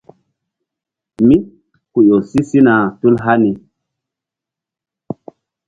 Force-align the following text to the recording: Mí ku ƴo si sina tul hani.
Mí 1.27 1.37
ku 1.91 1.99
ƴo 2.07 2.17
si 2.29 2.39
sina 2.49 2.73
tul 2.99 3.15
hani. 3.25 3.51